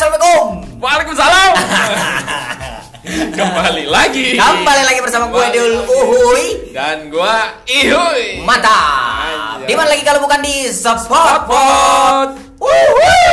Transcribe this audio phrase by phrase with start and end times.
[0.00, 0.80] Assalamualaikum.
[0.80, 1.52] Waalaikumsalam.
[3.36, 4.32] Kembali lagi.
[4.32, 5.72] Kembali lagi bersama gue Dul.
[5.84, 6.72] Uhuy.
[6.72, 8.40] Dan gua Ihuy.
[8.40, 9.60] Mantap.
[9.60, 9.68] Anjay.
[9.68, 10.72] Di mana lagi kalau bukan di
[11.44, 12.32] Pot.
[12.64, 13.28] Uhuy.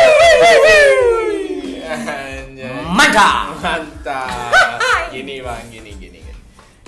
[2.91, 3.63] Mantap.
[3.63, 4.56] Mantap.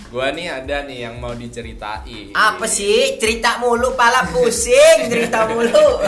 [0.10, 2.34] Gua nih ada nih yang mau diceritain.
[2.34, 3.22] Apa sih?
[3.22, 5.06] Cerita mulu, pala pusing.
[5.06, 6.02] Cerita mulu.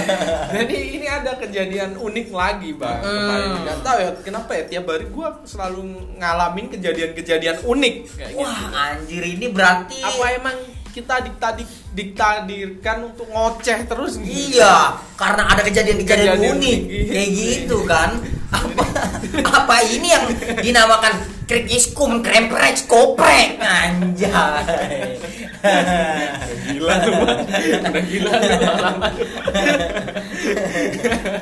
[0.49, 2.98] Jadi ini ada kejadian unik lagi bang.
[2.98, 3.62] Hmm.
[3.62, 5.81] Kemarin tahu ya kenapa ya tiap hari gua selalu
[6.17, 8.41] ngalamin kejadian-kejadian unik kayak gitu.
[8.41, 8.62] Wah,
[8.98, 10.02] anjir ini berarti.
[10.02, 10.57] Apa emang
[10.91, 14.57] kita diktadik diktadirkan untuk ngoceh terus nih?
[14.57, 17.45] Iya, karena ada kejadian-kejadian Kejadian unik unik, kayak gitu.
[17.54, 18.09] gitu kan.
[18.52, 18.84] Apa,
[19.48, 20.28] apa ini yang
[20.60, 25.20] dinamakan krik iskum kremprek koprek anjay.
[26.72, 28.34] Gila tuh udah gila.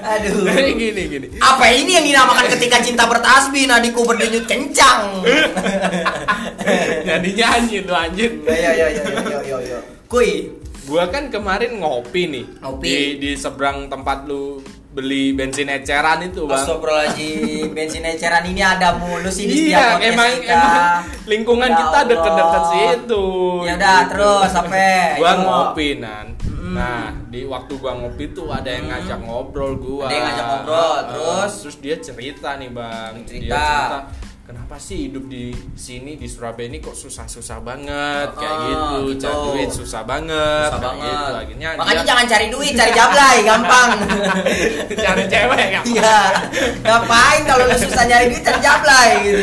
[0.06, 0.44] Aduh.
[0.50, 1.28] Jadi gini gini.
[1.42, 5.24] Apa ini yang dinamakan ketika cinta bertasbih nadiku berdenyut kencang.
[7.10, 8.32] Jadi nyanyi tuh anjir.
[8.46, 9.80] Ya ya ya ya ya ya.
[10.10, 10.50] Kuy,
[10.90, 12.82] Gua kan kemarin ngopi nih Ngopi.
[12.82, 14.58] di di seberang tempat lu
[14.90, 16.58] beli bensin eceran itu bang.
[16.58, 20.50] Astagfirullahaladzim bensin eceran ini ada mulu sih di setiap Iya, podcast emang, kita.
[20.50, 20.98] emang
[21.30, 23.26] lingkungan Ya kita deket-deket situ.
[23.70, 24.10] Ya udah gitu.
[24.12, 25.42] terus sampai Gua Itu.
[25.46, 26.28] ngopi nan.
[26.42, 26.74] Mm.
[26.74, 30.06] Nah, di waktu gua ngopi tuh ada yang ngajak ngobrol gua.
[30.10, 31.52] Ada yang ngajak ngobrol, terus?
[31.62, 33.14] terus dia cerita nih, Bang.
[33.26, 33.46] Cerita.
[33.46, 33.98] Dia cerita
[34.50, 38.82] Kenapa sih hidup di sini di Surabaya ini kok susah-susah banget kayak Ah, gitu,
[39.14, 39.22] gitu.
[39.22, 41.06] cari duit susah banget, Susah kayak banget.
[41.14, 41.34] gitu.
[41.38, 43.90] Akhirnya Makanya dia jangan cari duit, cari jablay, gampang.
[45.06, 45.82] cari cewek ya.
[45.86, 46.18] Iya.
[46.82, 49.42] Ngapain kalau lu susah nyari duit cari jablay gitu.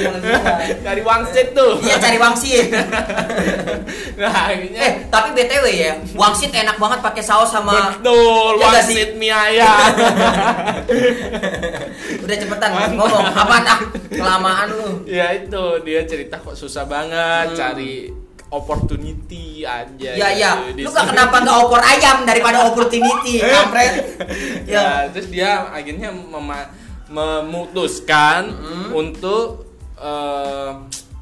[0.82, 1.72] Cari wangsit tuh.
[1.86, 2.66] Iya cari wangsit.
[4.17, 8.61] Nah, akhirnya Eh, tapi BTW ya, wangsit enak banget pakai saus sama Betul, sih?
[8.62, 9.77] wangsit mie ayam.
[12.19, 12.95] Udah cepetan Mantap.
[12.96, 14.89] ngomong apa ah kelamaan lu.
[15.07, 17.55] ya itu dia cerita kok susah banget Hmm.
[17.55, 17.92] cari
[18.48, 20.11] opportunity aja.
[20.13, 23.92] Iya iya, lu gak kenapa nggak opor ayam daripada opportunity, kampret.
[24.64, 24.86] Ya, Ya.
[25.11, 26.08] terus dia akhirnya
[27.07, 28.89] memutuskan Hmm.
[28.95, 29.63] untuk
[29.96, 30.70] eh,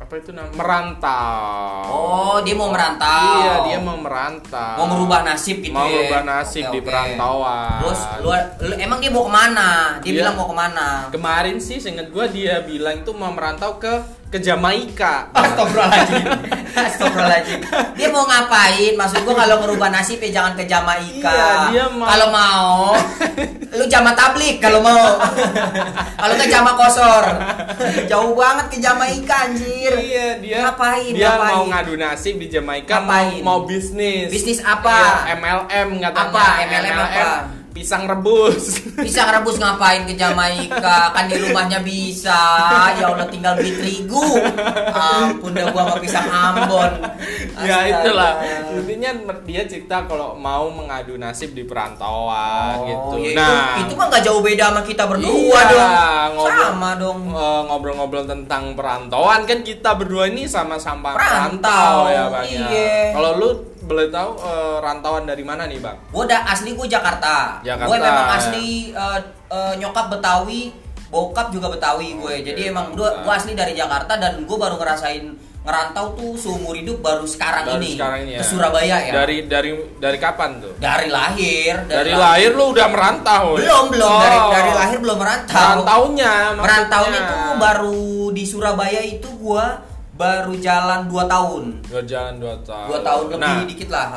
[0.04, 1.80] apa itu namanya merantau.
[1.88, 3.40] Oh, dia mau merantau.
[3.40, 4.76] Iya, dia mau merantau.
[4.76, 5.96] Mau merubah nasib gitu Mau ya.
[6.04, 6.86] merubah nasib Oke, di oke.
[6.86, 7.78] perantauan.
[7.80, 8.30] Terus lu,
[8.66, 9.68] lu- emang dia mau ke mana?
[9.98, 10.86] Dia Dia- bilang mau ke mana?
[11.08, 13.92] Kemarin sih seinget gua dia bilang itu mau merantau ke
[14.34, 15.30] ke Jamaika.
[15.30, 16.26] Astagfirullahaladzim
[16.84, 17.60] Astagfirullahaladzim
[17.94, 18.92] Dia mau ngapain?
[18.92, 22.98] Maksud gua kalau ngerubah nasib ya jangan ke Jamaika Iya, mau- Kalau mau
[23.70, 25.22] Lu jama tablik kalau mau
[26.18, 27.22] Kalau ke jama kosor
[28.04, 31.14] Jauh banget ke Jamaika anjir Iya, dia Ngapain?
[31.14, 31.52] Dia Ngapain?
[31.52, 33.38] mau ngadu nasib di Jamaika mau, Ngapain?
[33.40, 34.34] mau bisnis.
[34.34, 35.30] Bisnis apa?
[35.30, 36.26] Iya, MLM katanya.
[36.26, 36.44] Apa?
[36.60, 37.26] MLM apa?
[37.74, 38.78] Pisang rebus.
[39.04, 41.10] Pisang rebus ngapain ke Jamaika?
[41.10, 42.38] Kan di rumahnya bisa.
[42.94, 44.22] Ya Allah tinggal beli terigu.
[44.88, 46.92] Ampun dah gua sama pisang Ambon.
[47.60, 47.98] ya Astaga.
[47.98, 48.32] itulah.
[48.72, 49.10] Intinya
[49.42, 53.14] dia cerita kalau mau mengadu nasib di perantauan Oh, gitu.
[53.18, 55.90] ya itu, nah, itu mah nggak jauh beda sama kita berdua Iya, dong.
[56.32, 57.18] ngobrol- Sama dong.
[57.28, 62.66] eh, ngobrol-ngobrol tentang perantauan kan kita berdua ini sama-sama Perantau, perantau ya bang ya.
[62.70, 63.02] iya.
[63.12, 63.50] Kalau lu
[63.84, 65.96] boleh tahu eh, rantauan dari mana nih bang?
[66.08, 67.60] Gue udah asli gue Jakarta.
[67.60, 67.86] Jakarta.
[67.86, 70.72] Gue memang asli eh, eh, nyokap Betawi,
[71.08, 72.34] bokap juga Betawi gue.
[72.34, 75.24] Oke, Jadi emang gue gue asli dari Jakarta dan gue baru ngerasain
[75.64, 77.96] ngerantau tuh seumur hidup baru sekarang Baru ini.
[77.96, 78.40] sekarang ini ya.
[78.40, 79.12] Ke Surabaya ya.
[79.16, 80.76] Dari dari dari kapan tuh?
[80.76, 81.88] Dari lahir.
[81.88, 83.64] Dari, lahir lu udah merantau ya?
[83.64, 84.20] Belum belum Oh.
[84.20, 85.56] dari dari lahir belum merantau.
[85.56, 86.32] Merantaunya.
[86.52, 89.80] Merantaunya tuh baru di Surabaya itu gua
[90.14, 91.62] baru jalan 2 tahun.
[91.84, 92.86] Dua jalan dua tahun.
[92.86, 94.08] Dua tahun lebih Nah, dikit lah.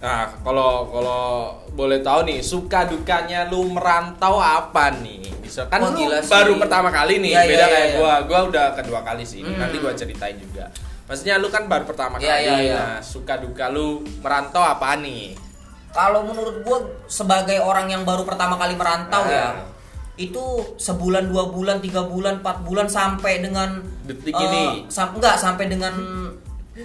[0.00, 1.24] nah kalau kalau
[1.70, 5.28] boleh tahu nih suka dukanya lu merantau apa nih?
[5.40, 7.96] Bisa kan Wah, lu baru pertama kali nih, Iya, beda iya, kayak iya.
[7.96, 8.14] gua.
[8.24, 9.40] Gua udah kedua kali sih.
[9.40, 9.56] Hmm.
[9.56, 10.68] Nanti gua ceritain juga.
[11.04, 12.44] Maksudnya lu kan baru pertama Iya, kali.
[12.44, 12.76] iya, iya.
[12.78, 15.34] Nah, suka duka lu merantau apa nih?
[15.90, 19.28] Kalau menurut gua sebagai orang yang baru pertama kali merantau Ah.
[19.28, 19.46] ya,
[20.20, 24.62] itu sebulan dua bulan tiga bulan empat bulan sampai dengan Detik eh, ini.
[24.92, 25.94] sam- enggak sampai dengan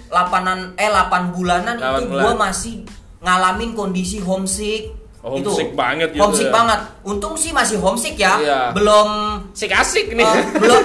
[0.08, 2.22] 8 eh 8 bulanan Delapan itu bulan.
[2.24, 2.74] gua masih
[3.20, 4.92] ngalamin kondisi homesick
[5.26, 6.54] Homesick banget gitu homesick ya.
[6.54, 8.60] banget untung sih masih homesick ya Iya.
[8.70, 9.08] belum
[9.50, 10.22] Sik asik nih.
[10.22, 10.82] Eh, belum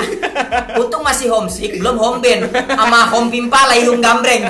[0.77, 4.41] untung masih homesick belum home band sama home pimpa lah hidung gambreng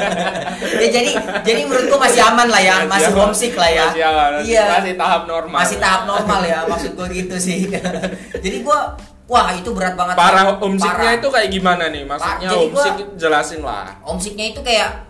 [0.80, 1.10] ya jadi
[1.42, 3.20] jadi menurut gua masih aman lah ya masih aman.
[3.22, 4.30] homesick lah ya Masih aman.
[4.40, 5.56] iya Masih tahap normal.
[5.58, 7.68] masih tahap normal ya maksud gua gitu sih
[8.44, 8.96] jadi gua
[9.26, 12.02] wah itu berat banget Parah homesicknya itu kayak gimana nih?
[12.02, 13.94] Maksudnya homesick jelasin lah.
[14.00, 15.09] homesicknya itu kayak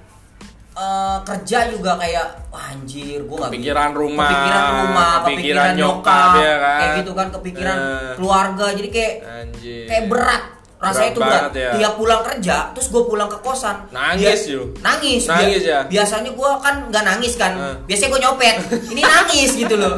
[0.73, 5.99] eh, kerja juga kayak wah, anjir gue nggak Kepikiran rumah, kepikiran rumah kepikiran kepikiran nyokap,
[6.01, 6.79] nyokap ya kan?
[6.79, 8.13] kayak gitu kan kepikiran Eh.
[8.15, 9.85] keluarga jadi kayak Anjir.
[9.87, 10.43] kayak berat
[10.81, 11.71] rasanya itu berat ya.
[11.75, 14.73] dia pulang kerja terus gue pulang ke kosan Nangis dia- yuk.
[14.81, 15.79] nangis Nangis Bia- ya?
[15.87, 17.77] biasanya gue kan nggak nangis kan Eh.
[17.85, 18.57] biasanya gue nyopet
[18.89, 19.93] ini nangis gitu loh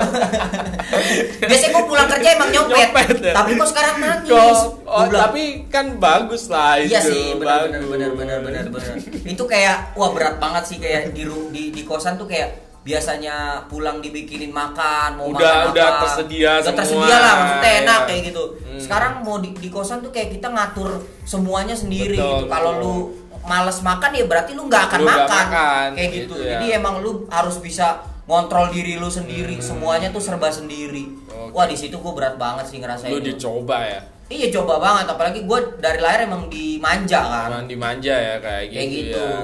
[1.43, 3.33] biasanya gue pulang kerja emang nyopet, Nyopet ya?
[3.33, 6.91] tapi kok sekarang nangis Kok- oh, bilang, tapi kan bagus lah itu.
[6.91, 8.95] Iya sih, benar benar benar benar benar benar.
[9.25, 13.35] Itu kayak wah berat banget sih kayak di di di kosan tuh kayak biasanya
[13.67, 16.01] pulang dibikinin makan, mau Udah- makan udah apa.
[16.05, 16.79] tersedia Udah semua.
[16.79, 18.43] tersedia lah maksudnya enak kayak gitu.
[18.61, 18.79] Hmm.
[18.79, 20.91] Sekarang mau di, di kosan tuh kayak kita ngatur
[21.23, 22.47] semuanya sendiri Betul, gitu.
[22.49, 22.95] Kalau lu
[23.43, 25.27] males makan ya berarti lu nggak akan Lu makan.
[25.29, 26.35] makan, kayak gitu gitu.
[26.41, 26.51] ya.
[26.53, 27.87] Jadi emang lu harus bisa
[28.23, 29.65] ngontrol diri lu sendiri, Hmm.
[29.65, 31.07] semuanya tuh serba sendiri.
[31.29, 31.51] Oke.
[31.53, 33.09] Wah, di situ gue berat banget sih ngerasain.
[33.09, 34.01] Lu dicoba ya.
[34.27, 37.49] Iya coba banget, apalagi gue dari lahir emang dimanja kan.
[37.53, 39.21] Emang dimanja ya kayak gitu, Kayak gitu.
[39.21, 39.39] ya.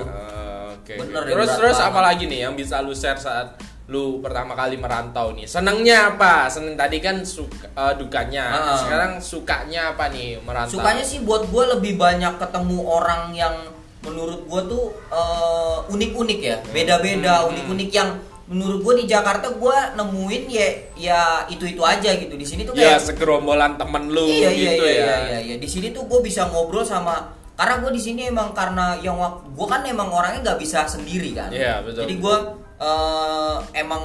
[0.97, 4.77] Bener ya, terus terus apa lagi nih yang bisa lu share saat lu pertama kali
[4.77, 5.49] merantau nih?
[5.49, 6.49] Senengnya apa?
[6.53, 8.45] Seneng tadi kan suka, eh, dukanya.
[8.53, 8.77] Ah.
[8.77, 10.77] Sekarang sukanya apa nih merantau?
[10.77, 13.57] Sukanya sih buat gue lebih banyak ketemu orang yang
[14.05, 17.57] menurut gue tuh eh, unik-unik ya, beda-beda, Hmm.
[17.57, 18.11] unik-unik yang
[18.49, 22.33] menurut gue di Jakarta gue nemuin ya ya itu-itu aja gitu.
[22.33, 25.05] Di sini tuh ya kayak segerombolan temen lu iya, iya, gitu iya, ya.
[25.05, 25.57] iya, iya, iya.
[25.61, 29.67] Di sini tuh gue bisa ngobrol sama karena gue di sini emang karena yang gue
[29.67, 31.51] kan emang orangnya nggak bisa sendiri kan.
[31.51, 32.37] Iya, betul, Jadi gue
[32.79, 34.03] eh, emang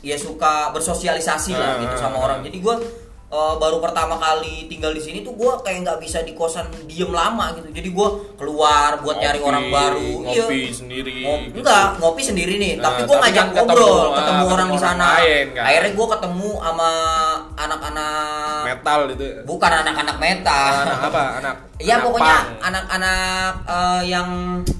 [0.00, 2.24] ya suka bersosialisasi lah Ah, gitu ah, sama ah.
[2.24, 2.40] orang.
[2.40, 2.74] Jadi gue
[3.28, 7.12] eh, baru pertama kali tinggal di sini tuh gue kayak nggak bisa di kosan diem
[7.12, 7.68] lama gitu.
[7.68, 10.08] Jadi gue keluar buat nyari Ngopi, orang baru.
[10.24, 10.72] ngopi Iya.
[10.72, 11.16] sendiri.
[11.20, 11.56] Ngop- gitu.
[11.60, 14.72] enggak ngopi sendiri nih Nah, tapi gue ngajak kan ketemu, ngobrol ah, ketemu orang ketemu
[14.72, 15.64] di sana lain, kan.
[15.68, 16.90] akhirnya gue ketemu sama
[17.58, 19.24] anak-anak metal gitu.
[19.42, 21.22] bukan anak-anak metal Anak apa?
[21.38, 21.54] Anak.
[21.76, 24.28] Iya pokoknya anak-anak eh, yang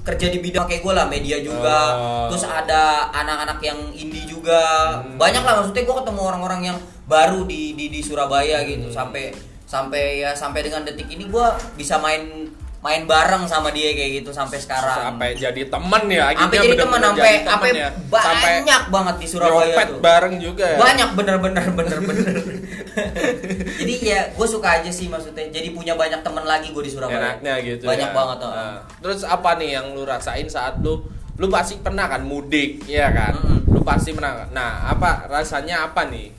[0.01, 2.27] kerja di bidang kayak gue lah media juga, Oh.
[2.27, 4.59] terus ada anak-anak yang indie juga,
[4.97, 5.15] Hmm.
[5.15, 8.95] banyak lah maksudnya gue ketemu orang-orang yang baru di di, di Surabaya gitu Hmm.
[8.95, 9.31] sampai
[9.63, 12.49] sampai ya sampai dengan detik ini gue bisa main
[12.79, 15.11] main bareng sama dia kayak gitu sampai sekarang.
[15.11, 17.89] sampai jadi temen ya Sampai jadi sampai temen sampai ya.
[18.09, 19.99] sampai banyak banget di Surabaya tuh.
[19.99, 22.27] bareng juga ya Banyak bener-bener bener-bener.
[23.79, 25.47] jadi ya gue suka aja sih maksudnya.
[25.49, 27.37] Jadi punya banyak teman lagi gue di Surabaya.
[27.37, 28.15] enaknya gitu Banyak ya.
[28.15, 28.37] banget.
[28.39, 28.49] oh.
[28.49, 31.03] Nah, terus apa nih yang lu rasain saat lu
[31.35, 33.63] lu pasti pernah kan mudik ya kan Mm-mm.
[33.69, 36.35] lu pasti pernah nah apa rasanya apa nih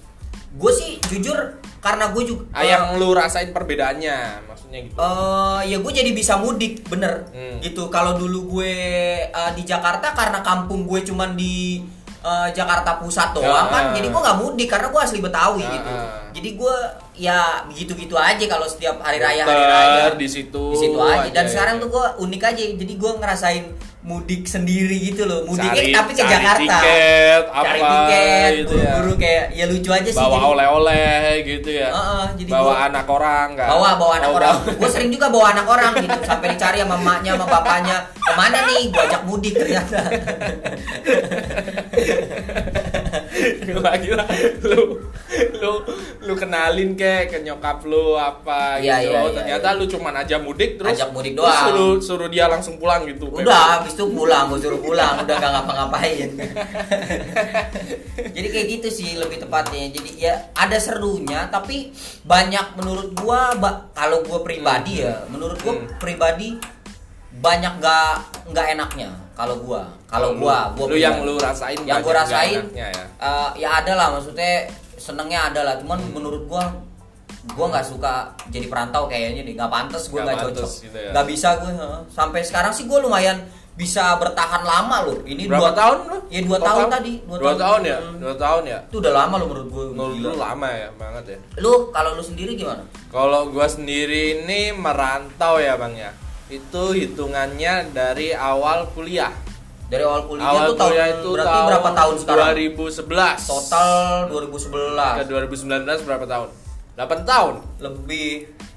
[0.50, 5.76] Gue sih jujur karena gue juga ah, yang lu rasain perbedaannya maksudnya gitu eh, ya
[5.78, 7.56] gue jadi bisa mudik bener Hmm.
[7.60, 7.88] gitu.
[7.88, 8.74] Kalau dulu gue
[9.24, 11.80] eh, di Jakarta karena kampung gue cuman di
[12.20, 13.94] eh, Jakarta Pusat doang Ya, kan, ah.
[13.96, 15.92] jadi gue nggak mudik karena gue asli Betawi Ah, gitu.
[16.30, 16.76] Jadi gue
[17.20, 21.28] ya begitu-gitu aja kalau setiap hari raya hari raya di situ di situ aja.
[21.28, 21.82] Dan aja, sekarang ya.
[21.82, 22.62] tuh gue unik aja.
[22.76, 23.64] Jadi gue ngerasain
[24.00, 25.44] mudik sendiri gitu loh.
[25.44, 26.72] Mudiknya Cari- tapi ke cari Jakarta.
[26.72, 28.90] tiket, cari apa tiket, gitu ya.
[28.90, 30.16] buru-buru kayak ya lucu aja sih.
[30.18, 31.12] bawa oleh-oleh
[31.42, 34.88] gitu ya Heeh, jadi bawa gua- anak orang kan bawa bawa anak Oh, orang gue
[34.88, 38.80] sering juga bawa anak orang gitu sampai dicari sama emaknya sama bapaknya ke mana nih
[38.88, 40.00] gue ajak mudik ternyata
[43.60, 44.24] Gila, gila.
[44.62, 44.80] lu
[45.54, 45.72] lu
[46.20, 49.78] lu kenalin ke ke nyokap lu apa Iya, gitu iya, Oh, iya, ternyata iya.
[49.78, 51.64] lu cuman aja mudik terus Ajak mudik terus doang.
[51.66, 55.50] suruh suruh dia langsung pulang gitu udah habis itu pulang gue suruh pulang udah gak
[55.52, 56.30] ngapa-ngapain.
[58.30, 59.90] Jadi kayak gitu sih lebih tepatnya.
[59.90, 61.90] Jadi ya ada serunya tapi
[62.22, 63.10] banyak menurut
[63.58, 65.86] ba- kalau gua pribadi ya menurut gua Hmm.
[65.98, 66.54] pribadi
[67.32, 68.14] banyak gak
[68.46, 69.82] nggak enaknya kalau gua.
[70.06, 73.04] Kalau gua gua lu yang lu rasain yang gue rasain nggak ya?
[73.18, 75.74] eh, ya ada lah maksudnya senengnya ada lah.
[75.76, 76.62] Cuman menurut gua
[77.56, 78.14] gua nggak suka
[78.48, 79.54] jadi perantau kayaknya nih.
[79.56, 80.70] Nggak pantas gua Nggak nggak cocok.
[80.82, 81.10] gitu ya.
[81.10, 81.72] nggak bisa gue
[82.08, 83.38] sampai sekarang sih gua lumayan
[83.72, 86.68] bisa bertahan lama loh ini berapa dua tahun lu ya dua Total?
[86.68, 88.16] tahun tadi dua, tahun ya Hmm.
[88.20, 91.38] dua tahun ya itu udah lama lo menurut gue menurut lu lama ya banget ya
[91.56, 96.10] lu kalau lu sendiri gimana Kalau gua sendiri ini merantau ya bang ya,
[96.48, 99.34] itu hitungannya dari awal kuliah.
[99.86, 103.38] dari awal kuliah awal tuh tahun kuliah itu berarti tahun berapa tahun sekarang 2011.
[103.42, 103.90] total
[105.18, 106.48] ke 2011 2019 berapa tahun?
[106.94, 107.54] 8 tahun.
[107.80, 108.30] lebih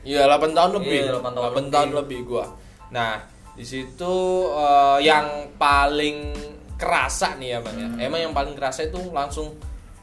[0.03, 0.99] Iya, 8 tahun lebih.
[1.01, 1.99] Iya, 8 tahun 8 tahun lebih.
[2.01, 2.45] lebih gua.
[2.89, 3.23] Nah,
[3.53, 4.15] di situ
[4.49, 6.33] eh, yang paling
[6.73, 7.95] kerasa nih ya bang Hmm.
[7.95, 8.07] ya.
[8.07, 9.53] Emang yang paling kerasa itu langsung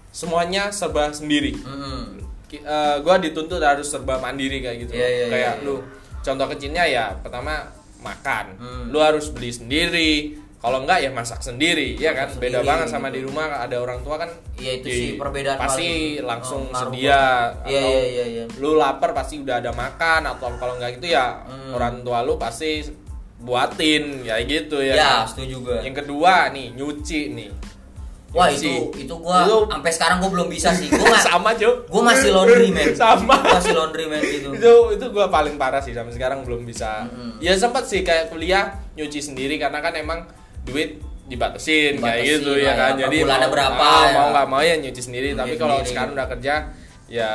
[0.08, 1.54] semuanya serba sendiri.
[1.56, 2.18] Hmm.
[2.46, 5.10] Ki- eh, gua dituntut harus serba mandiri kayak gitu Iya, loh.
[5.12, 5.76] iya, kayak iya, lu
[6.20, 8.84] contoh kecilnya ya pertama makan Hmm.
[8.88, 10.12] lu harus beli sendiri
[10.56, 13.14] kalau enggak ya masak sendiri ya kan Masak beda sendiri, banget sama gitu.
[13.14, 16.76] di rumah ada orang tua kan Iya itu di- sih perbedaan pasti paling, langsung oh,
[16.76, 17.22] sedia.
[17.64, 18.44] Iya atau iya iya iya.
[18.56, 21.72] lu lapar pasti udah ada makan atau kalau enggak gitu ya Hmm.
[21.72, 22.84] orang tua lu pasti
[23.40, 24.94] buatin kayak gitu ya.
[24.94, 25.32] Ya, kan?
[25.32, 25.78] setuju gue.
[25.80, 27.50] Yang kedua nih nyuci nih.
[28.30, 28.94] Wah Nyuci.
[28.94, 30.86] itu itu gua Itu- sampai sekarang gua belum bisa sih.
[31.02, 31.90] Gua sama Cuk.
[31.90, 32.94] gua masih laundry man.
[33.02, 33.34] Sama.
[33.42, 34.48] Gua masih laundry man gitu.
[34.60, 37.42] itu itu gue paling parah sih sampai sekarang belum bisa Mm-mm.
[37.42, 40.30] ya sempat sih kayak kuliah nyuci sendiri karena kan emang
[40.62, 44.14] duit dibatasin, kayak Dibatasin gitu lah ya ya, kan jadi bulannya mau, berapa ah, ya.
[44.18, 46.54] mau nggak mau ya nyuci sendiri Nyuci tapi kalau sekarang udah kerja
[47.10, 47.26] ya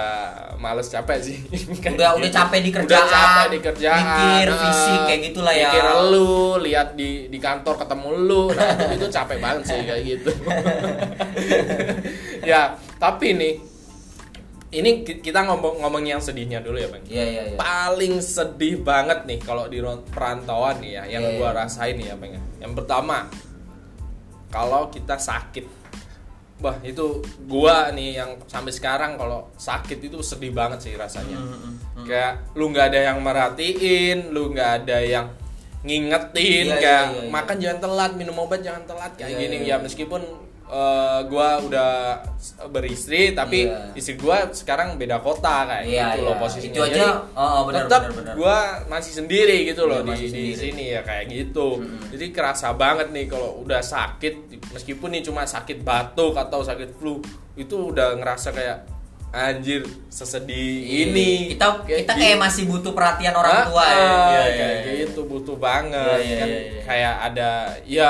[0.56, 1.38] males capek sih.
[1.86, 2.32] Udah- udah gitu.
[2.34, 4.00] capek di Udah kerjaan, capek di kerjaan.
[4.00, 5.68] Mikir, ah, fisik, kayak gitulah ya.
[5.68, 8.44] mikir lu lihat di di kantor ketemu lu.
[8.50, 10.32] Nah itu, itu capek banget sih kayak gitu.
[12.46, 13.58] Ya tapi nih
[14.72, 17.04] ini ki- kita ngomong ngomong yang sedihnya dulu ya bang.
[17.06, 17.58] Iya iya iya.
[17.58, 22.16] paling sedih banget nih kalau di perantauan nih ya yang Iya, gua rasain nih ya
[22.16, 22.42] bang ya.
[22.62, 23.28] yang pertama
[24.48, 25.85] kalau kita sakit
[26.64, 27.20] Wah itu
[27.52, 31.36] gua nih yang sampai sekarang kalau sakit itu sedih banget sih rasanya.
[31.36, 32.06] Hmm, hmm.
[32.08, 35.28] Kayak lu nggak ada yang merhatiin, lu nggak ada yang
[35.86, 37.32] ngingetin, Iya, kayak iya, iya, iya.
[37.32, 39.58] makan jangan telat, minum obat jangan telat kayak Iya, gini.
[39.62, 40.22] iya, Ya meskipun
[40.68, 41.92] eh, gua udah
[42.68, 43.94] beristri, tapi Iya.
[43.94, 46.42] istri gua sekarang beda kota kayak Iya, gitu loh iya.
[46.42, 46.74] posisinya.
[46.74, 48.02] Itu aja, Jadi, oh, oh, tetap
[48.34, 51.78] gua masih sendiri gitu loh Iya, di, di sini ya kayak gitu.
[51.78, 52.10] Mm-mm.
[52.10, 54.34] Jadi kerasa banget nih kalau udah sakit
[54.72, 57.22] meskipun nih cuma sakit batuk atau sakit flu
[57.54, 58.80] itu udah ngerasa kayak
[59.32, 61.30] anjir sesedih ini.
[61.46, 61.50] Iya.
[61.52, 62.44] kita kita kayak gitu.
[62.44, 64.00] masih butuh perhatian orang tua Ah, ya.
[64.00, 64.94] ah, Iya, kayak iya.
[65.04, 66.82] gitu butuh banget Iya, iya, kan iya.
[66.82, 67.50] kayak ada
[67.84, 68.10] ya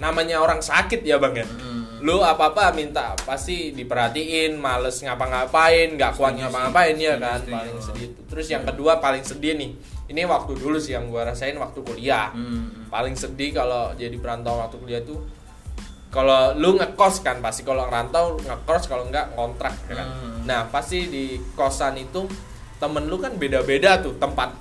[0.00, 2.00] namanya orang sakit ya bang ya Mm.
[2.00, 7.52] lu apa apa minta pasti diperhatiin males ngapa-ngapain nggak kuat ngapa-ngapain ya kan setuju.
[7.52, 9.70] paling sedih itu terus yang kedua paling sedih nih
[10.08, 12.88] ini waktu dulu sih yang gua rasain waktu kuliah Hmm.
[12.88, 15.20] paling sedih kalau jadi perantau waktu kuliah tuh
[16.08, 20.40] kalau lu ngekos kan pasti kalau ngerantau ngekos kalau enggak kontrak ya kan Hmm.
[20.42, 22.24] nah pasti di kosan itu
[22.76, 24.56] temen lu kan beda-beda tuh tempat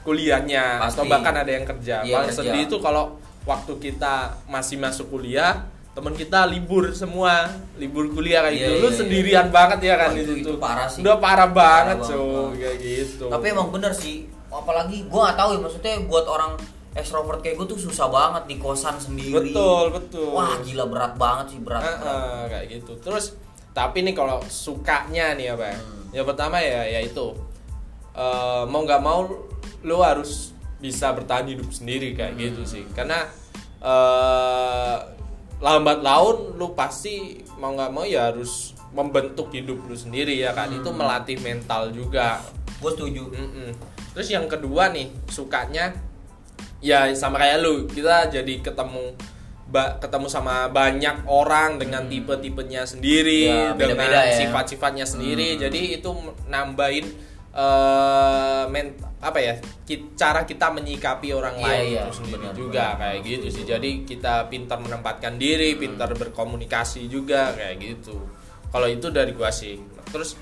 [0.00, 0.98] kuliahnya Pasti.
[0.98, 2.42] atau bahkan ada yang kerja Iya, paling kerja.
[2.42, 4.14] sedih itu kalau waktu kita
[4.46, 7.44] masih masuk kuliah temen kita libur semua
[7.76, 8.96] libur kuliah kayak Iya, gitu lu iya, iya.
[8.96, 11.00] sendirian banget ya kan itu- itu parah sih.
[11.00, 12.56] udah parah banget Parah banget.
[12.56, 14.16] kayak gitu Tapi emang bener sih,
[14.48, 16.52] apalagi gua nggak tahu ya maksudnya buat orang
[16.92, 19.32] extrovert kayak gue tuh susah banget di kosan sendiri.
[19.32, 21.80] betul betul Wah gila berat banget sih berat.
[21.80, 22.44] Heeh, berat.
[22.48, 22.92] kayak gitu.
[23.00, 23.24] Terus
[23.72, 25.76] tapi nih kalau sukanya nih apa ya?
[25.76, 26.04] Hmm.
[26.10, 27.32] Yang pertama ya yaitu
[28.12, 29.24] eh, mau nggak mau
[29.82, 30.51] lu harus
[30.82, 32.42] bisa bertahan hidup sendiri kayak Hmm.
[32.42, 32.84] gitu sih.
[32.90, 33.22] Karena
[33.80, 34.96] eh
[35.62, 40.68] lambat laun lu pasti mau nggak mau ya harus membentuk hidup lu sendiri ya kan.
[40.68, 40.98] Itu Hmm.
[40.98, 42.42] melatih mental juga.
[42.82, 43.30] Gue setuju.
[43.30, 43.70] Mm-mm.
[44.12, 45.94] Terus yang kedua nih sukanya
[46.82, 49.14] ya sama kayak lu kita jadi ketemu
[49.64, 54.34] ba- ketemu sama banyak orang dengan tipe-tipenya sendiri Ya, dengan ya.
[54.36, 55.60] sifat-sifatnya sendiri Hmm.
[55.62, 56.10] jadi itu
[56.44, 57.06] nambahin
[57.52, 62.52] eh men- apa ya ki- cara kita menyikapi orang Iya, lain iya, itu sendiri benar,
[62.52, 62.98] juga benar.
[62.98, 68.18] kayak gitu sih jadi kita pintar menempatkan diri pintar berkomunikasi juga kayak gitu
[68.68, 70.34] kalau itu dari gua sih terus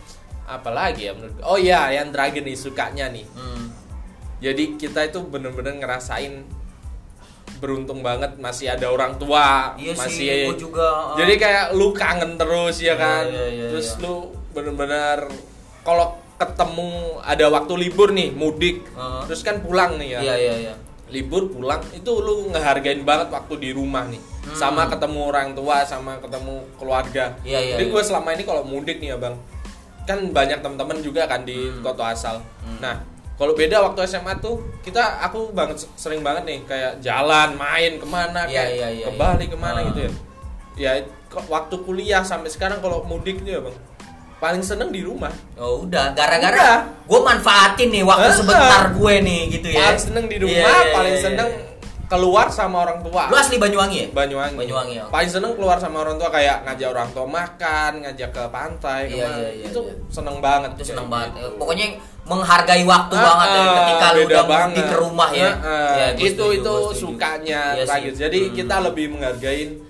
[0.42, 3.68] apalagi ya menurut oh ya yang terakhir nih sukanya nih Hmm.
[4.40, 6.40] jadi kita itu bener-bener ngerasain
[7.60, 10.16] beruntung banget masih ada orang tua Iya masih
[10.48, 11.12] sih, juga.
[11.12, 14.00] uh, jadi kayak lu kangen terus Iya, ya kan iya, iya, terus iya.
[14.00, 14.14] lu
[14.50, 15.18] bener-bener
[15.82, 16.88] kalau ketemu
[17.20, 19.20] ada waktu libur nih mudik Uh.
[19.24, 20.74] terus kan pulang nih ya Iya iya iya.
[21.08, 24.56] libur pulang itu lu ngehargain banget waktu di rumah nih Hmm.
[24.56, 27.74] sama ketemu orang tua sama ketemu keluarga Iya, iya, iya.
[27.76, 29.36] jadi gue selama ini kalau mudik nih ya bang
[30.02, 31.84] kan banyak teman-teman juga kan di Hmm.
[31.84, 32.80] kota asal Hmm.
[32.80, 32.96] nah
[33.36, 38.06] kalau beda waktu SMA tuh kita aku banget sering banget nih kayak jalan main ke
[38.06, 39.52] mana Iya, kayak iya, iya, ke Bali iya.
[39.52, 39.86] ke mana Ah.
[39.86, 40.10] gitu ya
[40.78, 40.90] ya
[41.46, 43.76] waktu kuliah sampai sekarang kalau mudik tuh ya bang
[44.40, 46.68] paling seneng di rumah Oh udah, gara-gara
[46.98, 48.38] gue manfaatin nih waktu Heeh.
[48.38, 49.84] sebentar gue nih gitu ya.
[49.86, 51.68] paling seneng di rumah Iya, iya, paling iya, seneng iya.
[52.06, 54.06] keluar sama orang tua Lu asli Banyuwangi ya?
[54.10, 54.56] Banyuwangi.
[54.56, 55.04] Banyuwangi, ya.
[55.06, 59.14] Paling seneng keluar sama orang tua kayak ngajak orang tua makan, ngajak ke pantai, Iya,
[59.14, 59.38] ke mana.
[59.38, 59.94] iya, iya, itu iya.
[60.08, 60.70] seneng banget.
[60.74, 61.30] Itu seneng banget.
[61.36, 61.54] gitu.
[61.54, 61.86] Pokoknya
[62.22, 64.84] menghargai waktu Ah, banget ya ketika lu udah banget.
[64.84, 65.50] ke rumah ya.
[65.52, 65.90] Ah, ah.
[65.94, 68.10] Ya, itu setuju, itu sukanya Iya.
[68.10, 68.52] Jadi Hmm.
[68.56, 69.89] kita lebih menghargain Hmm.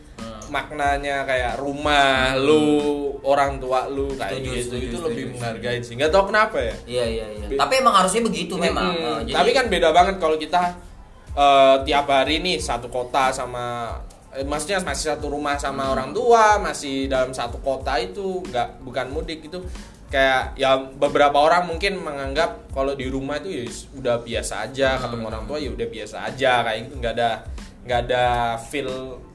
[0.50, 2.66] Maknanya kayak rumah lu,
[3.23, 4.61] orang tua lu kayak Setuju, gitu.
[4.61, 5.35] setuju, itu setuju, lebih setuju.
[5.37, 5.95] menghargain sih.
[5.95, 6.75] Nggak tahu kenapa ya.
[6.85, 7.47] Iya iya iya.
[7.47, 8.90] Be- Tapi emang harusnya begitu memang.
[8.90, 9.07] Mm-mm.
[9.07, 10.62] Eh, jadi- Tapi kan beda banget kalau kita
[11.30, 13.95] eh, tiap hari nih satu kota sama
[14.30, 15.92] eh, maksudnya masih satu rumah sama Hmm.
[15.92, 19.59] orang tua, masih dalam satu kota itu nggak bukan mudik itu
[20.07, 23.62] kayak ya beberapa orang mungkin menganggap kalau di rumah itu ya
[23.95, 25.02] udah biasa aja Hmm.
[25.07, 27.30] ketemu orang tua ya udah biasa aja kayak gitu nggak ada
[27.80, 28.25] nggak ada
[28.61, 28.90] feel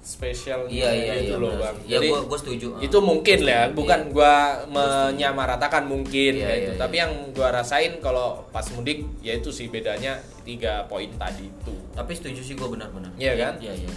[0.05, 1.41] spesial Iya iya gitu iya.
[1.41, 1.89] loh bang sih.
[1.89, 2.67] Ya jadi gua gua setuju.
[2.77, 3.73] itu mungkin lah ya Iya.
[3.73, 4.33] bukan gua
[4.69, 6.79] menyamaratakan mungkin Iya, iya, itu iya.
[6.79, 11.73] tapi yang gua rasain kalau pas mudik ya itu sih bedanya tiga poin tadi itu
[11.91, 13.09] Tapi setuju sih gua benar-benar.
[13.17, 13.53] Iya kan?
[13.57, 13.89] Iya iya.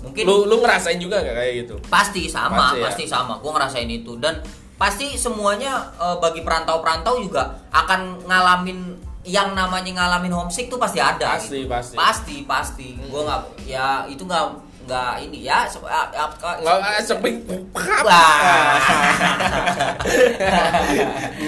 [0.00, 3.10] Mungkin lu lu ngerasain juga nggak kayak gitu pasti sama, Pasti pasti, ya.
[3.16, 3.34] sama.
[3.38, 4.44] Gua ngerasain itu dan
[4.76, 11.36] pasti semuanya eh, bagi perantau-perantau juga akan ngalamin yang namanya ngalamin homesick tuh pasti ada
[11.36, 11.68] Pasti, gitu.
[11.68, 11.94] pasti.
[11.94, 14.44] pasti pasti gua nggak ya itu nggak
[14.90, 17.46] nggak ini ya se- ah, ah, ah, nggak ah, seping
[18.02, 18.74] Wah.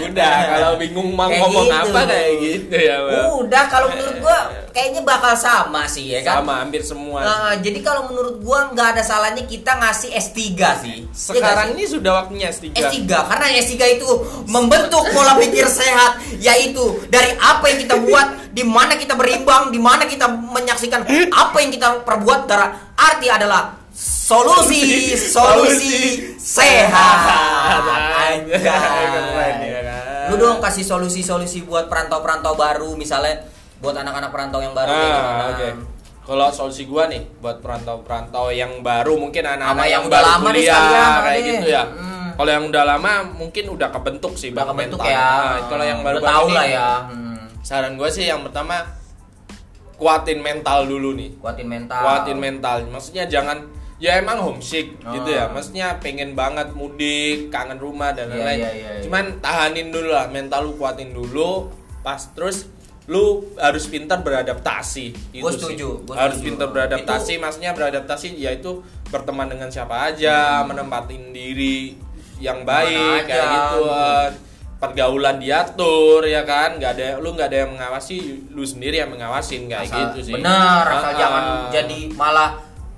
[0.07, 1.91] udah kalau bingung mau ngomong gitu.
[1.91, 4.39] apa kayak gitu ya bang udah kalau menurut gua
[4.71, 8.99] kayaknya bakal sama sih ya kan sama hampir semua Nah, jadi kalau menurut gua nggak
[8.99, 10.99] ada salahnya kita ngasih S3 sih.
[11.03, 14.09] Nggak sekarang ini sudah waktunya S3 S3 karena S3 itu
[14.47, 19.81] membentuk pola pikir sehat yaitu dari apa yang kita buat di mana kita berimbang di
[19.81, 27.19] mana kita menyaksikan apa yang kita perbuat darah arti adalah solusi solusi sehat
[28.23, 28.55] Anjay,
[29.75, 30.03] ya kan?
[30.33, 33.45] lu dong kasih solusi-solusi buat perantau-perantau baru misalnya
[33.83, 34.95] buat anak-anak perantau yang baru.
[34.95, 35.69] Ah, oke.
[36.23, 40.51] Kalau solusi gua nih buat perantau-perantau yang baru mungkin anak-anak yang yang, udah baru lama
[40.55, 41.83] kuliah sekalian, kayak gitu ya.
[41.91, 42.31] Hmm.
[42.39, 45.13] Kalau yang udah lama mungkin udah kebentuk sih udah kebentuk mental.
[45.19, 47.39] ya Nah, kalau yang baru udah tahu ini, lah ya hmm.
[47.67, 49.02] Saran gua sih yang pertama
[50.03, 51.39] kuatin mental dulu nih.
[51.39, 52.77] kuatin mental Kuatin mental.
[52.91, 53.63] Maksudnya jangan
[53.97, 55.15] ya emang homesick Oh.
[55.15, 55.47] gitu ya.
[55.47, 58.59] Maksudnya pengen banget mudik, kangen rumah dan Iya, lain-lain.
[58.59, 59.03] iya, iya, iya.
[59.07, 61.71] Cuman tahanin dulu lah mental lu kuatin dulu.
[62.03, 62.67] Pas terus
[63.07, 65.07] lu harus pintar beradaptasi.
[65.33, 65.59] Itu Gua sih.
[65.63, 66.47] setuju, gua harus setuju.
[66.51, 67.33] pintar beradaptasi.
[67.39, 71.95] Maksudnya beradaptasi yaitu berteman dengan siapa aja, menempatin diri
[72.39, 73.83] yang baik aja, kayak gitu.
[74.83, 74.91] Gitu.
[74.91, 78.19] Pergaulan diatur ya kan, nggak ada lu nggak ada yang mengawasi,
[78.51, 80.35] lu sendiri yang mengawasin kayak Asal- gitu sih.
[80.35, 81.71] benar asal Ah, jangan ah.
[81.71, 82.51] jadi malah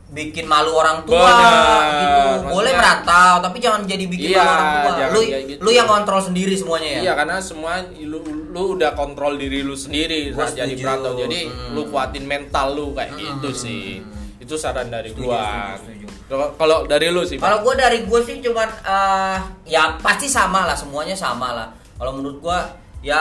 [0.06, 4.70] bikin malu orang tua Benar, gitu boleh merantau tapi jangan jadi bikin Iya, malu orang
[4.70, 5.58] tua jangan lu gitu.
[5.58, 9.74] lu yang kontrol sendiri semuanya ya Iya karena semua lu, lu udah kontrol diri lu
[9.74, 11.18] sendiri saat jadi perantau.
[11.18, 11.74] Jadi Hmm.
[11.74, 14.06] lu kuatin mental lu kayak gitu sih.
[14.38, 15.74] Itu saran dari Setuju, gua.
[15.74, 16.03] setuju, setuju.
[16.26, 20.72] Kalau dari lu sih, kalau gue dari gue sih cuman eh, ya pasti sama lah
[20.72, 21.68] semuanya sama lah.
[21.94, 22.58] Kalau menurut gue
[23.02, 23.20] ya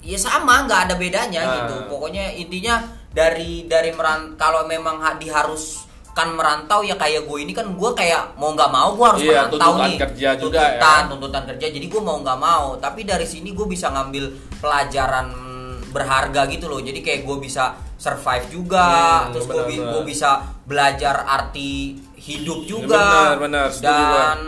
[0.00, 1.52] ya sama nggak ada bedanya Ah.
[1.58, 1.74] gitu.
[1.86, 5.84] Pokoknya intinya dari dari meran kalau memang ha- diharuskan
[6.30, 9.58] merantau ya kayak gue ini kan gue kayak mau nggak mau gue harus Iya, merantau
[9.60, 10.64] tuntutan nih kerja juga ya.
[10.72, 12.66] tuntutan tuntutan kerja jadi gue mau nggak mau.
[12.76, 14.24] Tapi dari sini gue bisa ngambil
[14.56, 15.26] pelajaran
[15.90, 17.64] berharga gitu loh jadi kayak gue bisa
[17.96, 18.86] survive juga
[19.22, 20.04] Hmm, terus gue benar-benar.
[20.04, 20.30] bisa
[20.64, 21.72] belajar arti
[22.16, 24.38] hidup juga Benar, benar, setuju dan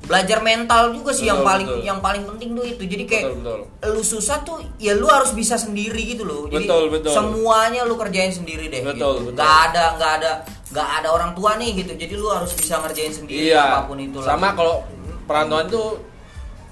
[0.00, 1.84] belajar mental juga sih yang Betul, paling betul.
[1.84, 3.38] yang paling penting tuh itu jadi kayak Betul,
[3.76, 3.90] betul.
[3.90, 7.12] lu susah tuh ya lu harus bisa sendiri gitu loh jadi Betul, betul.
[7.12, 9.24] semuanya lu kerjain sendiri deh Betul, gitu.
[9.26, 9.36] betul.
[9.36, 10.32] nggak ada nggak ada
[10.68, 13.60] nggak ada orang tua nih gitu jadi lu harus bisa ngerjain sendiri Iya.
[13.62, 14.18] apa pun itu.
[14.18, 14.84] Sama kalau
[15.22, 16.00] perantauan tuh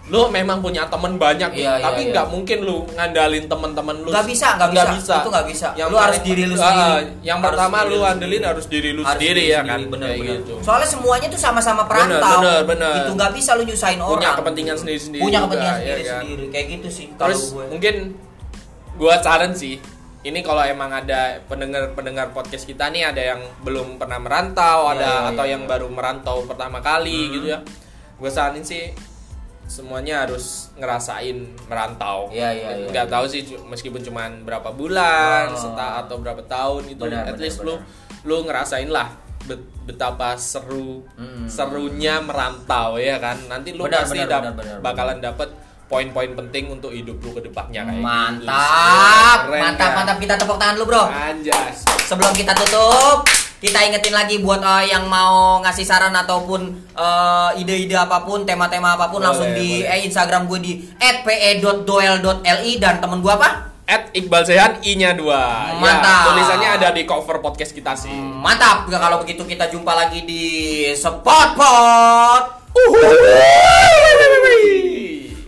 [0.06, 2.10] lu memang punya temen banyak nih, Iya, iya, tapi iya.
[2.14, 5.14] nggak mungkin lu ngandalin temen-temen lu Nggak bisa, nggak bisa.
[5.18, 5.68] Itu nggak bisa.
[5.84, 7.02] Lu harus diri lu Ah, sendiri.
[7.20, 8.46] yang Harus pertama lu andelin sendiri.
[8.46, 10.36] harus diri lu Harus sendiri diri ya sendiri, kan bener, bener.
[10.38, 12.94] gitu soalnya semuanya tuh sama-sama Bener, perantau bener, bener.
[12.96, 16.20] itu nggak bisa lu nyusahin orang punya kepentingan sendiri-sendiri punya juga, kepentingan ya sendiri kan?
[16.22, 17.94] sendiri kayak gitu sih Terus gue mungkin
[18.94, 19.74] gua saran sih
[20.22, 25.06] ini kalau emang ada pendengar-pendengar podcast kita nih ada yang belum pernah merantau, Iya, ada
[25.08, 25.68] iya, atau iya, yang iya.
[25.68, 27.32] baru merantau pertama kali Hmm.
[27.32, 27.58] gitu ya.
[28.16, 28.90] Gue saranin sih
[29.66, 32.30] semuanya harus ngerasain merantau.
[32.30, 33.12] Iya, iya, iya, Nggak iya.
[33.12, 35.58] tahu sih meskipun cuman berapa bulan, Oh.
[35.58, 37.82] seta atau berapa tahun itu Benar, at benar, least benar.
[38.24, 39.10] lu lu ngerasain lah
[39.44, 41.46] bet- betapa seru Hmm.
[41.46, 43.38] serunya merantau ya kan.
[43.44, 45.48] Nanti lu Benar, pasti benar, dap- benar, benar, bakalan dapet
[45.86, 49.96] poin-poin penting untuk hidup lu ke depannya kayak gitu mantap Keren, mantap kan?
[49.96, 51.86] mantap kita tepuk tangan lu bro Anjas.
[52.02, 53.22] sebelum kita tutup
[53.66, 56.60] kita ingetin lagi buat eh, yang mau ngasih saran ataupun
[56.94, 59.90] eh, ide-ide apa pun tema-tema apa pun Boleh, langsung di boleh.
[59.90, 63.74] eh, Instagram gue di @pe.doel.li dan temen gue apa?
[63.86, 66.26] At Iqbal Sehan I-nya 2 Mantap.
[66.26, 68.10] Tulisannya ada di cover podcast kita sih.
[68.10, 68.86] Mantap.
[68.86, 70.42] Ya, kalau begitu kita jumpa lagi di
[70.92, 71.22] Spot
[71.54, 73.02] Pot Uhuh.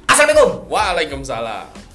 [0.09, 0.67] Assalamualaikum.
[0.67, 1.88] Waalaikumsalam